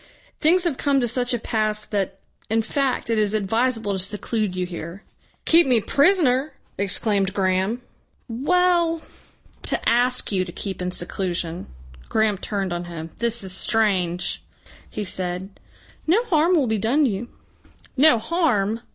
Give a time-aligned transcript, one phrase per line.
[0.39, 2.17] "Things have come to such a pass that,
[2.49, 5.03] in fact, it is advisable to seclude you here."
[5.45, 7.83] "Keep me prisoner!" exclaimed Graham.
[8.27, 9.03] "Well
[9.61, 11.67] to ask you to keep in seclusion."
[12.09, 13.11] Graham turned on him.
[13.19, 14.41] "This is strange!"
[14.89, 15.59] he said.
[16.07, 17.27] "No harm will be done you."
[17.95, 18.81] "No harm!"